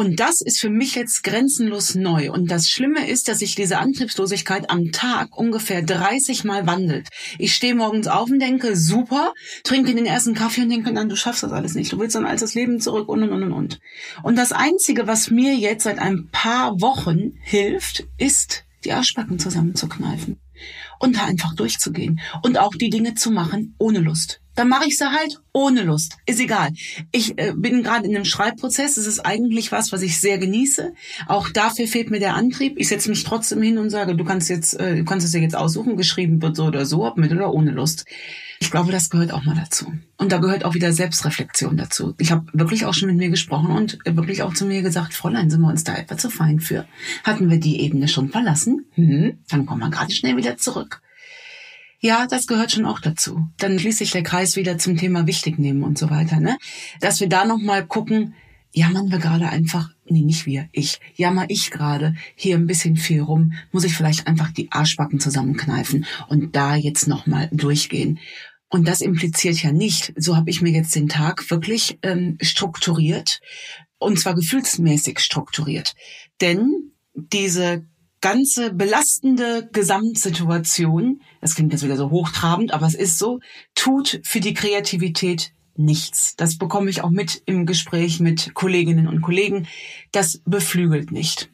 Und 0.00 0.18
das 0.18 0.40
ist 0.40 0.60
für 0.60 0.70
mich 0.70 0.94
jetzt 0.94 1.24
grenzenlos 1.24 1.94
neu. 1.94 2.32
Und 2.32 2.50
das 2.50 2.68
Schlimme 2.70 3.06
ist, 3.06 3.28
dass 3.28 3.40
sich 3.40 3.54
diese 3.54 3.76
Antriebslosigkeit 3.76 4.70
am 4.70 4.92
Tag 4.92 5.36
ungefähr 5.36 5.82
30 5.82 6.44
Mal 6.44 6.66
wandelt. 6.66 7.08
Ich 7.38 7.54
stehe 7.54 7.74
morgens 7.74 8.06
auf 8.06 8.30
und 8.30 8.38
denke, 8.38 8.76
super, 8.76 9.34
trinke 9.62 9.94
den 9.94 10.06
ersten 10.06 10.32
Kaffee 10.32 10.62
und 10.62 10.70
denke, 10.70 10.90
nein, 10.90 11.10
du 11.10 11.16
schaffst 11.16 11.42
das 11.42 11.52
alles 11.52 11.74
nicht. 11.74 11.92
Du 11.92 11.98
willst 11.98 12.14
dann 12.14 12.24
altes 12.24 12.54
Leben 12.54 12.80
zurück 12.80 13.10
und, 13.10 13.22
und, 13.24 13.42
und, 13.42 13.52
und. 13.52 13.78
Und 14.22 14.38
das 14.38 14.52
Einzige, 14.52 15.06
was 15.06 15.30
mir 15.30 15.54
jetzt 15.54 15.84
seit 15.84 15.98
ein 15.98 16.28
paar 16.32 16.80
Wochen 16.80 17.34
hilft, 17.42 18.06
ist, 18.16 18.64
die 18.84 18.92
Arschbacken 18.92 19.38
zusammenzukneifen 19.38 20.40
und 20.98 21.16
da 21.16 21.24
einfach 21.24 21.54
durchzugehen 21.54 22.20
und 22.42 22.58
auch 22.58 22.74
die 22.74 22.90
Dinge 22.90 23.14
zu 23.14 23.30
machen 23.30 23.74
ohne 23.78 24.00
Lust. 24.00 24.39
Dann 24.54 24.68
mache 24.68 24.86
ich 24.86 24.98
sie 24.98 25.10
halt 25.10 25.40
ohne 25.52 25.82
Lust. 25.82 26.16
Ist 26.26 26.40
egal. 26.40 26.70
Ich 27.12 27.38
äh, 27.38 27.52
bin 27.56 27.82
gerade 27.82 28.06
in 28.06 28.14
einem 28.14 28.24
Schreibprozess. 28.24 28.96
Es 28.96 29.06
ist 29.06 29.20
eigentlich 29.20 29.72
was, 29.72 29.92
was 29.92 30.02
ich 30.02 30.20
sehr 30.20 30.38
genieße. 30.38 30.92
Auch 31.26 31.48
dafür 31.48 31.86
fehlt 31.86 32.10
mir 32.10 32.20
der 32.20 32.34
Antrieb. 32.34 32.74
Ich 32.76 32.88
setze 32.88 33.08
mich 33.08 33.24
trotzdem 33.24 33.62
hin 33.62 33.78
und 33.78 33.90
sage, 33.90 34.16
du 34.16 34.24
kannst 34.24 34.48
jetzt, 34.48 34.78
äh, 34.78 34.96
du 34.96 35.04
kannst 35.04 35.24
es 35.26 35.32
dir 35.32 35.40
jetzt 35.40 35.56
aussuchen. 35.56 35.96
Geschrieben 35.96 36.42
wird 36.42 36.56
so 36.56 36.64
oder 36.64 36.84
so, 36.84 37.06
ob 37.06 37.16
mit 37.16 37.32
oder 37.32 37.52
ohne 37.52 37.70
Lust. 37.70 38.04
Ich 38.62 38.70
glaube, 38.70 38.92
das 38.92 39.08
gehört 39.08 39.32
auch 39.32 39.44
mal 39.44 39.56
dazu. 39.56 39.90
Und 40.18 40.32
da 40.32 40.36
gehört 40.36 40.64
auch 40.64 40.74
wieder 40.74 40.92
Selbstreflexion 40.92 41.78
dazu. 41.78 42.14
Ich 42.18 42.30
habe 42.30 42.44
wirklich 42.52 42.84
auch 42.84 42.92
schon 42.92 43.08
mit 43.08 43.16
mir 43.16 43.30
gesprochen 43.30 43.70
und 43.70 43.98
wirklich 44.04 44.42
auch 44.42 44.52
zu 44.52 44.66
mir 44.66 44.82
gesagt, 44.82 45.14
Fräulein, 45.14 45.48
sind 45.48 45.62
wir 45.62 45.68
uns 45.68 45.84
da 45.84 45.96
etwa 45.96 46.18
zu 46.18 46.28
fein 46.28 46.60
für? 46.60 46.84
Hatten 47.24 47.48
wir 47.48 47.58
die 47.58 47.80
Ebene 47.80 48.06
schon 48.06 48.28
verlassen? 48.28 48.84
Hm, 48.92 49.38
dann 49.48 49.64
kommen 49.64 49.80
wir 49.80 49.88
gerade 49.88 50.12
schnell 50.12 50.36
wieder 50.36 50.58
zurück. 50.58 51.00
Ja, 52.02 52.26
das 52.26 52.46
gehört 52.46 52.72
schon 52.72 52.86
auch 52.86 52.98
dazu. 52.98 53.48
Dann 53.58 53.78
schließt 53.78 53.98
sich 53.98 54.10
der 54.10 54.22
Kreis 54.22 54.56
wieder 54.56 54.78
zum 54.78 54.96
Thema 54.96 55.26
wichtig 55.26 55.58
nehmen 55.58 55.82
und 55.82 55.98
so 55.98 56.08
weiter, 56.08 56.40
ne? 56.40 56.56
Dass 57.00 57.20
wir 57.20 57.28
da 57.28 57.44
nochmal 57.44 57.86
gucken, 57.86 58.34
jammern 58.72 59.10
wir 59.10 59.18
gerade 59.18 59.48
einfach, 59.48 59.90
nee, 60.06 60.22
nicht 60.22 60.46
wir, 60.46 60.68
ich, 60.72 60.98
jammer 61.14 61.44
ich 61.48 61.70
gerade 61.70 62.14
hier 62.34 62.56
ein 62.56 62.66
bisschen 62.66 62.96
viel 62.96 63.20
rum, 63.20 63.52
muss 63.70 63.84
ich 63.84 63.94
vielleicht 63.94 64.26
einfach 64.26 64.50
die 64.50 64.72
Arschbacken 64.72 65.20
zusammenkneifen 65.20 66.06
und 66.28 66.56
da 66.56 66.74
jetzt 66.74 67.06
nochmal 67.06 67.50
durchgehen. 67.52 68.18
Und 68.70 68.88
das 68.88 69.02
impliziert 69.02 69.62
ja 69.62 69.72
nicht, 69.72 70.14
so 70.16 70.36
habe 70.36 70.48
ich 70.48 70.62
mir 70.62 70.70
jetzt 70.70 70.94
den 70.94 71.08
Tag 71.08 71.50
wirklich 71.50 71.98
ähm, 72.02 72.38
strukturiert, 72.40 73.40
und 73.98 74.18
zwar 74.18 74.34
gefühlsmäßig 74.34 75.18
strukturiert. 75.18 75.94
Denn 76.40 76.92
diese 77.12 77.84
ganze 78.20 78.72
belastende 78.72 79.68
Gesamtsituation, 79.72 81.20
das 81.40 81.54
klingt 81.54 81.72
jetzt 81.72 81.84
wieder 81.84 81.96
so 81.96 82.10
hochtrabend, 82.10 82.72
aber 82.72 82.86
es 82.86 82.94
ist 82.94 83.18
so, 83.18 83.40
tut 83.74 84.20
für 84.24 84.40
die 84.40 84.54
Kreativität 84.54 85.52
nichts. 85.76 86.36
Das 86.36 86.58
bekomme 86.58 86.90
ich 86.90 87.02
auch 87.02 87.10
mit 87.10 87.42
im 87.46 87.66
Gespräch 87.66 88.20
mit 88.20 88.54
Kolleginnen 88.54 89.08
und 89.08 89.22
Kollegen. 89.22 89.66
Das 90.12 90.40
beflügelt 90.44 91.10
nicht. 91.10 91.50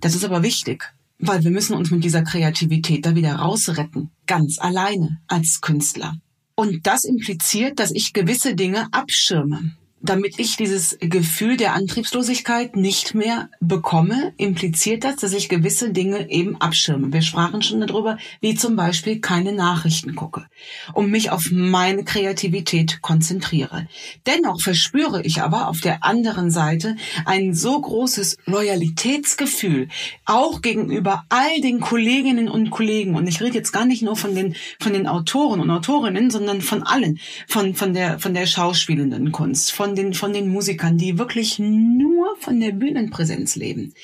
Das 0.00 0.14
ist 0.14 0.24
aber 0.24 0.42
wichtig, 0.42 0.94
weil 1.18 1.42
wir 1.42 1.50
müssen 1.50 1.74
uns 1.74 1.90
mit 1.90 2.04
dieser 2.04 2.22
Kreativität 2.22 3.04
da 3.06 3.14
wieder 3.14 3.34
rausretten, 3.34 4.10
ganz 4.26 4.58
alleine 4.58 5.20
als 5.26 5.60
Künstler. 5.60 6.14
Und 6.54 6.86
das 6.86 7.04
impliziert, 7.04 7.80
dass 7.80 7.90
ich 7.90 8.12
gewisse 8.12 8.54
Dinge 8.54 8.88
abschirme 8.92 9.76
damit 10.02 10.38
ich 10.38 10.56
dieses 10.56 10.98
Gefühl 11.00 11.56
der 11.56 11.74
Antriebslosigkeit 11.74 12.76
nicht 12.76 13.14
mehr 13.14 13.48
bekomme, 13.60 14.34
impliziert 14.36 15.04
das, 15.04 15.16
dass 15.16 15.32
ich 15.32 15.48
gewisse 15.48 15.90
Dinge 15.90 16.30
eben 16.30 16.60
abschirme. 16.60 17.12
Wir 17.12 17.22
sprachen 17.22 17.62
schon 17.62 17.80
darüber, 17.80 18.18
wie 18.40 18.54
zum 18.54 18.76
Beispiel 18.76 19.20
keine 19.20 19.52
Nachrichten 19.52 20.14
gucke 20.14 20.46
und 20.92 21.10
mich 21.10 21.30
auf 21.30 21.50
meine 21.50 22.04
Kreativität 22.04 23.00
konzentriere. 23.00 23.88
Dennoch 24.26 24.60
verspüre 24.60 25.22
ich 25.22 25.42
aber 25.42 25.68
auf 25.68 25.80
der 25.80 26.04
anderen 26.04 26.50
Seite 26.50 26.96
ein 27.24 27.54
so 27.54 27.80
großes 27.80 28.36
Loyalitätsgefühl, 28.44 29.88
auch 30.24 30.60
gegenüber 30.60 31.24
all 31.30 31.60
den 31.60 31.80
Kolleginnen 31.80 32.48
und 32.48 32.70
Kollegen. 32.70 33.14
Und 33.14 33.26
ich 33.26 33.40
rede 33.40 33.56
jetzt 33.56 33.72
gar 33.72 33.86
nicht 33.86 34.02
nur 34.02 34.16
von 34.16 34.34
den, 34.34 34.54
von 34.78 34.92
den 34.92 35.06
Autoren 35.06 35.60
und 35.60 35.70
Autorinnen, 35.70 36.30
sondern 36.30 36.60
von 36.60 36.82
allen, 36.82 37.18
von, 37.48 37.74
von 37.74 37.94
der, 37.94 38.18
von 38.18 38.34
der 38.34 38.46
schauspielenden 38.46 39.32
Kunst, 39.32 39.72
von 39.72 39.85
den, 39.94 40.14
von 40.14 40.32
den 40.32 40.48
Musikern, 40.48 40.98
die 40.98 41.18
wirklich 41.18 41.58
nur 41.58 42.36
von 42.38 42.58
der 42.60 42.72
Bühnenpräsenz 42.72 43.56
leben. 43.56 43.94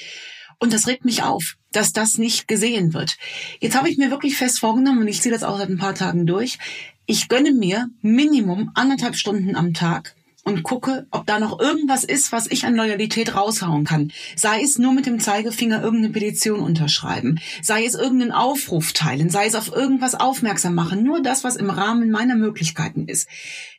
Und 0.58 0.72
das 0.72 0.86
regt 0.86 1.04
mich 1.04 1.24
auf, 1.24 1.56
dass 1.72 1.92
das 1.92 2.18
nicht 2.18 2.46
gesehen 2.46 2.94
wird. 2.94 3.16
Jetzt 3.60 3.76
habe 3.76 3.88
ich 3.88 3.98
mir 3.98 4.10
wirklich 4.10 4.36
fest 4.36 4.60
vorgenommen, 4.60 5.00
und 5.00 5.08
ich 5.08 5.20
ziehe 5.20 5.32
das 5.32 5.42
auch 5.42 5.58
seit 5.58 5.68
ein 5.68 5.78
paar 5.78 5.94
Tagen 5.94 6.26
durch, 6.26 6.58
ich 7.06 7.28
gönne 7.28 7.52
mir 7.52 7.88
Minimum 8.00 8.70
anderthalb 8.74 9.16
Stunden 9.16 9.56
am 9.56 9.74
Tag 9.74 10.14
und 10.44 10.62
gucke, 10.62 11.06
ob 11.10 11.26
da 11.26 11.38
noch 11.38 11.60
irgendwas 11.60 12.04
ist, 12.04 12.32
was 12.32 12.46
ich 12.50 12.64
an 12.64 12.74
Loyalität 12.74 13.34
raushauen 13.34 13.84
kann. 13.84 14.12
Sei 14.36 14.62
es 14.62 14.78
nur 14.78 14.92
mit 14.92 15.06
dem 15.06 15.20
Zeigefinger 15.20 15.82
irgendeine 15.82 16.12
Petition 16.12 16.60
unterschreiben, 16.60 17.40
sei 17.62 17.84
es 17.84 17.94
irgendeinen 17.94 18.32
Aufruf 18.32 18.92
teilen, 18.92 19.30
sei 19.30 19.46
es 19.46 19.54
auf 19.54 19.72
irgendwas 19.72 20.14
aufmerksam 20.14 20.74
machen, 20.74 21.02
nur 21.02 21.22
das, 21.22 21.44
was 21.44 21.56
im 21.56 21.70
Rahmen 21.70 22.10
meiner 22.10 22.36
Möglichkeiten 22.36 23.06
ist. 23.06 23.28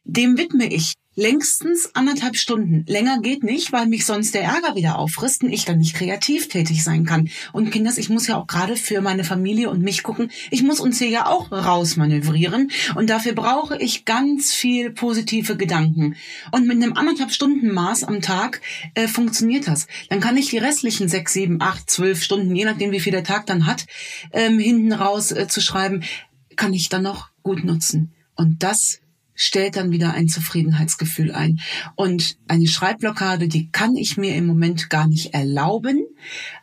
Dem 0.04 0.38
widme 0.38 0.68
ich 0.68 0.94
längstens 1.16 1.92
anderthalb 1.94 2.36
Stunden. 2.36 2.86
Länger 2.88 3.20
geht 3.22 3.44
nicht, 3.44 3.72
weil 3.72 3.88
mich 3.88 4.06
sonst 4.06 4.34
der 4.34 4.44
Ärger 4.44 4.76
wieder 4.76 4.98
auffrisst 4.98 5.44
und 5.44 5.52
ich 5.52 5.66
dann 5.66 5.78
nicht 5.78 5.96
kreativ 5.96 6.48
tätig 6.48 6.84
sein 6.84 7.06
kann. 7.06 7.30
Und 7.52 7.72
Kinders, 7.72 7.98
ich 7.98 8.10
muss 8.10 8.28
ja 8.28 8.38
auch 8.38 8.48
gerade 8.48 8.76
für 8.76 9.02
meine 9.02 9.24
Familie 9.24 9.70
und 9.70 9.82
mich 9.82 10.04
gucken. 10.04 10.32
Ich 10.50 10.64
muss 10.64 10.80
uns 10.80 11.00
hier 11.00 11.10
ja 11.10 11.26
auch 11.28 11.52
rausmanövrieren. 11.52 12.72
Und 12.96 13.10
dafür 13.10 13.34
brauche 13.34 13.78
ich 13.78 14.06
ganz 14.06 14.52
viel 14.52 14.92
positive 14.92 15.56
Gedanken. 15.56 16.16
Und 16.52 16.68
mit 16.68 16.82
einem 16.82 16.94
anderthalb 16.94 17.32
Stunden 17.32 17.72
Maß 17.72 18.04
am 18.04 18.22
Tag 18.22 18.62
äh, 18.96 19.08
funktioniert 19.08 19.68
das. 19.68 19.88
Dann 20.10 20.20
kann 20.20 20.38
ich 20.38 20.50
die 20.50 20.58
restlichen 20.58 21.08
sechs, 21.08 21.34
sieben, 21.34 21.62
acht, 21.62 21.90
zwölf 21.90 22.24
Stunden, 22.24 22.56
je 22.56 22.66
nachdem 22.66 22.92
wie 22.92 23.00
viel 23.00 23.12
der 23.12 23.24
Tag 23.24 23.46
dann 23.46 23.68
hat, 23.68 23.86
ähm, 24.32 24.60
hinten 24.60 24.94
raus 24.94 25.32
äh, 25.32 25.48
zu 25.48 25.62
schreiben, 25.62 26.04
kann 26.56 26.74
ich 26.74 26.90
dann 26.90 27.04
noch 27.04 27.30
gut 27.44 27.64
nutzen. 27.64 28.14
Und 28.36 28.64
das 28.64 29.00
stellt 29.36 29.76
dann 29.76 29.92
wieder 29.92 30.14
ein 30.14 30.28
Zufriedenheitsgefühl 30.28 31.32
ein. 31.32 31.60
Und 31.96 32.38
eine 32.48 32.68
Schreibblockade, 32.68 33.48
die 33.48 33.70
kann 33.72 33.96
ich 33.96 34.18
mir 34.18 34.36
im 34.36 34.46
Moment 34.46 34.90
gar 34.90 35.08
nicht 35.08 35.34
erlauben. 35.34 36.06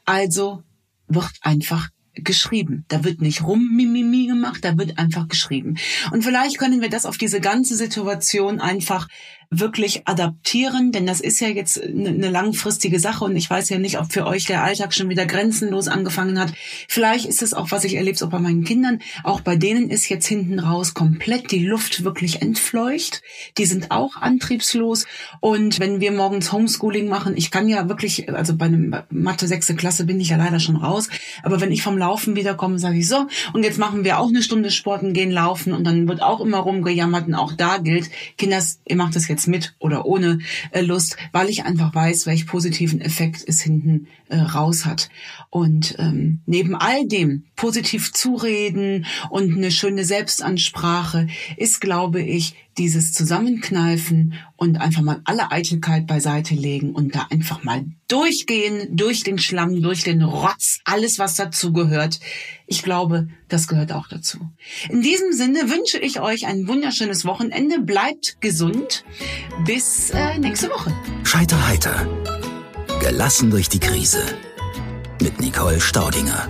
Also 0.04 0.62
wird 1.08 1.32
einfach 1.42 1.88
geschrieben. 2.14 2.84
Da 2.88 3.04
wird 3.04 3.20
nicht 3.20 3.42
rummimimi 3.42 4.26
gemacht, 4.26 4.64
da 4.64 4.76
wird 4.76 4.98
einfach 4.98 5.28
geschrieben. 5.28 5.76
Und 6.10 6.22
vielleicht 6.22 6.58
können 6.58 6.80
wir 6.80 6.90
das 6.90 7.06
auf 7.06 7.18
diese 7.18 7.40
ganze 7.40 7.76
Situation 7.76 8.60
einfach 8.60 9.08
wirklich 9.52 10.06
adaptieren, 10.06 10.92
denn 10.92 11.06
das 11.06 11.20
ist 11.20 11.40
ja 11.40 11.48
jetzt 11.48 11.82
eine 11.82 12.30
langfristige 12.30 13.00
Sache 13.00 13.24
und 13.24 13.34
ich 13.34 13.50
weiß 13.50 13.68
ja 13.70 13.78
nicht, 13.78 13.98
ob 13.98 14.12
für 14.12 14.24
euch 14.24 14.44
der 14.44 14.62
Alltag 14.62 14.94
schon 14.94 15.08
wieder 15.08 15.26
grenzenlos 15.26 15.88
angefangen 15.88 16.38
hat. 16.38 16.52
Vielleicht 16.86 17.26
ist 17.26 17.42
es 17.42 17.52
auch, 17.52 17.72
was 17.72 17.82
ich 17.82 17.96
erlebe, 17.96 18.24
auch 18.24 18.30
bei 18.30 18.38
meinen 18.38 18.62
Kindern. 18.62 19.00
Auch 19.24 19.40
bei 19.40 19.56
denen 19.56 19.90
ist 19.90 20.08
jetzt 20.08 20.26
hinten 20.26 20.60
raus 20.60 20.94
komplett 20.94 21.50
die 21.50 21.64
Luft 21.64 22.04
wirklich 22.04 22.42
entfleucht. 22.42 23.22
Die 23.58 23.66
sind 23.66 23.90
auch 23.90 24.16
antriebslos 24.16 25.06
und 25.40 25.80
wenn 25.80 26.00
wir 26.00 26.12
morgens 26.12 26.52
Homeschooling 26.52 27.08
machen, 27.08 27.36
ich 27.36 27.50
kann 27.50 27.68
ja 27.68 27.88
wirklich, 27.88 28.32
also 28.32 28.56
bei 28.56 28.66
einem 28.66 28.94
Mathe 29.10 29.48
sechste 29.48 29.74
Klasse 29.74 30.04
bin 30.04 30.20
ich 30.20 30.28
ja 30.28 30.36
leider 30.36 30.60
schon 30.60 30.76
raus, 30.76 31.08
aber 31.42 31.60
wenn 31.60 31.72
ich 31.72 31.82
vom 31.82 31.98
Laufen 31.98 32.36
wiederkomme, 32.36 32.78
sage 32.78 32.98
ich 32.98 33.08
so 33.08 33.26
und 33.52 33.64
jetzt 33.64 33.78
machen 33.78 34.04
wir 34.04 34.20
auch 34.20 34.28
eine 34.28 34.44
Stunde 34.44 34.70
Sport 34.70 35.02
und 35.02 35.12
gehen 35.12 35.32
laufen 35.32 35.72
und 35.72 35.82
dann 35.82 36.06
wird 36.06 36.22
auch 36.22 36.40
immer 36.40 36.58
rumgejammert 36.58 37.26
und 37.26 37.34
auch 37.34 37.52
da 37.52 37.78
gilt, 37.78 38.10
Kinders, 38.38 38.78
ihr 38.86 38.94
macht 38.94 39.16
das 39.16 39.26
jetzt 39.26 39.39
jetzt 39.40 39.48
mit 39.48 39.74
oder 39.78 40.04
ohne 40.04 40.40
äh, 40.70 40.82
Lust, 40.82 41.16
weil 41.32 41.48
ich 41.48 41.64
einfach 41.64 41.94
weiß, 41.94 42.26
welch 42.26 42.46
positiven 42.46 43.00
Effekt 43.00 43.42
es 43.46 43.62
hinten 43.62 44.06
äh, 44.30 44.38
raus 44.38 44.86
hat. 44.86 45.08
Und 45.50 45.96
ähm, 45.98 46.40
neben 46.46 46.74
all 46.74 47.06
dem 47.06 47.44
positiv 47.56 48.12
zureden 48.12 49.06
und 49.28 49.56
eine 49.56 49.70
schöne 49.70 50.04
Selbstansprache 50.04 51.26
ist, 51.56 51.80
glaube 51.80 52.22
ich, 52.22 52.54
dieses 52.78 53.12
Zusammenkneifen 53.12 54.34
und 54.56 54.80
einfach 54.80 55.02
mal 55.02 55.20
alle 55.24 55.50
Eitelkeit 55.50 56.06
beiseite 56.06 56.54
legen 56.54 56.92
und 56.92 57.14
da 57.14 57.26
einfach 57.30 57.62
mal 57.62 57.84
durchgehen, 58.08 58.96
durch 58.96 59.22
den 59.22 59.38
Schlamm, 59.38 59.82
durch 59.82 60.02
den 60.02 60.22
Rotz, 60.22 60.78
alles, 60.84 61.18
was 61.18 61.34
dazu 61.34 61.72
gehört. 61.72 62.20
Ich 62.66 62.82
glaube, 62.82 63.28
das 63.48 63.66
gehört 63.66 63.92
auch 63.92 64.08
dazu. 64.08 64.38
In 64.88 65.02
diesem 65.02 65.32
Sinne 65.32 65.68
wünsche 65.68 65.98
ich 65.98 66.20
euch 66.20 66.46
ein 66.46 66.68
wunderschönes 66.68 67.24
Wochenende. 67.24 67.80
Bleibt 67.80 68.40
gesund. 68.40 69.04
Bis 69.66 70.10
äh, 70.10 70.38
nächste 70.38 70.70
Woche. 70.70 70.94
Scheiter 71.24 71.68
heiter. 71.68 72.39
Gelassen 73.00 73.50
durch 73.50 73.70
die 73.70 73.80
Krise. 73.80 74.22
Mit 75.22 75.40
Nicole 75.40 75.80
Staudinger. 75.80 76.48